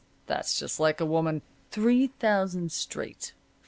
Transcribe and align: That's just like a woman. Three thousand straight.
That's 0.25 0.57
just 0.57 0.79
like 0.79 0.99
a 0.99 1.05
woman. 1.05 1.43
Three 1.69 2.07
thousand 2.07 2.71
straight. 2.71 3.33